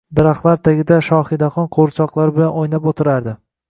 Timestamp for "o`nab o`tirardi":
2.67-3.41